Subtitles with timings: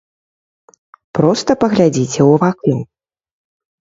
[1.19, 2.77] Проста паглядзіце ў вакно.